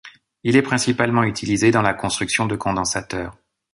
Il 0.43 0.55
est 0.57 0.63
principalement 0.63 1.21
utilisé 1.23 1.69
dans 1.69 1.83
la 1.83 1.93
construction 1.93 2.47
de 2.47 2.55
condensateurs. 2.55 3.37